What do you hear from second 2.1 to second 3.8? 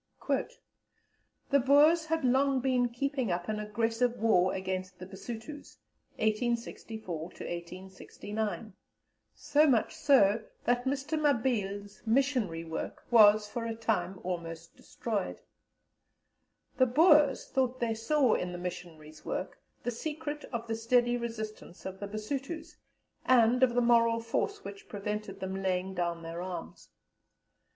long been keeping up an